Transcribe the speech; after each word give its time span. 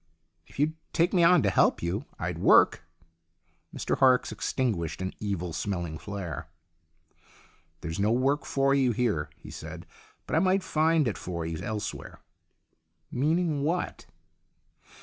"If 0.47 0.57
you'd 0.57 0.73
take 0.93 1.13
me 1.13 1.23
on 1.23 1.43
to 1.43 1.51
help 1.51 1.83
you, 1.83 2.05
I'd 2.17 2.39
work." 2.39 2.81
Mr 3.71 3.99
Horrocks 3.99 4.31
extinguished 4.31 4.99
an 4.99 5.13
evil 5.19 5.53
smelling 5.53 5.99
flare." 5.99 6.47
There's 7.81 7.99
no 7.99 8.11
work 8.11 8.43
for 8.43 8.73
you 8.73 8.93
here," 8.93 9.29
he 9.37 9.51
said." 9.51 9.85
But 10.25 10.35
I 10.35 10.39
might 10.39 10.63
find 10.63 11.07
it 11.07 11.19
for 11.19 11.45
you 11.45 11.59
elsewhere."" 11.63 12.19
Meaning 13.11 13.61
what 13.61 14.07